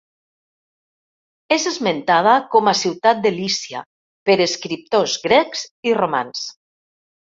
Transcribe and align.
És 1.57 1.67
esmentada 1.73 2.33
com 2.57 2.73
a 2.73 2.75
ciutat 2.81 3.23
de 3.29 3.35
Lícia 3.39 3.85
per 4.31 4.41
escriptors 4.51 5.19
grecs 5.31 5.67
i 5.93 5.99
romans. 6.05 6.47